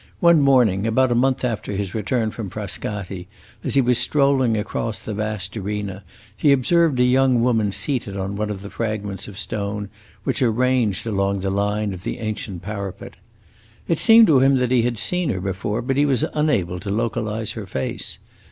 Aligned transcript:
One 0.19 0.41
morning, 0.41 0.87
about 0.87 1.11
a 1.11 1.13
month 1.13 1.45
after 1.45 1.73
his 1.73 1.93
return 1.93 2.31
from 2.31 2.49
Frascati, 2.49 3.27
as 3.63 3.75
he 3.75 3.81
was 3.81 3.99
strolling 3.99 4.57
across 4.57 4.97
the 4.97 5.13
vast 5.13 5.55
arena, 5.55 6.03
he 6.35 6.51
observed 6.51 6.99
a 6.99 7.03
young 7.03 7.43
woman 7.43 7.71
seated 7.71 8.17
on 8.17 8.35
one 8.35 8.49
of 8.49 8.63
the 8.63 8.71
fragments 8.71 9.27
of 9.27 9.37
stone 9.37 9.91
which 10.23 10.41
are 10.41 10.49
ranged 10.49 11.05
along 11.05 11.41
the 11.41 11.51
line 11.51 11.93
of 11.93 12.01
the 12.03 12.17
ancient 12.17 12.63
parapet. 12.63 13.13
It 13.87 13.99
seemed 13.99 14.25
to 14.25 14.39
him 14.39 14.55
that 14.55 14.71
he 14.71 14.81
had 14.81 14.97
seen 14.97 15.29
her 15.29 15.39
before, 15.39 15.83
but 15.83 15.97
he 15.97 16.05
was 16.07 16.25
unable 16.33 16.79
to 16.79 16.89
localize 16.89 17.51
her 17.51 17.67
face. 17.67 18.17